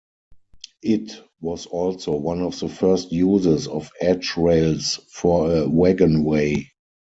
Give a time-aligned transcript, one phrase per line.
[0.81, 6.71] It was also one of the first uses of edge-rails for a wagonway.